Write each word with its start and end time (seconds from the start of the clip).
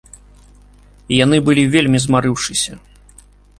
Яны 1.17 1.37
былі 1.51 1.63
вельмі 1.77 1.99
змарыўшыся. 2.07 2.73